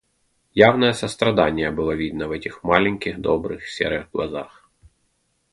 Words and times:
Явное 0.55 0.93
сострадание 0.93 1.69
было 1.69 1.91
видно 1.91 2.27
в 2.27 2.31
этих 2.31 2.63
маленьких 2.63 3.21
добрых 3.21 3.67
серых 3.69 4.09
глазах. 4.11 4.67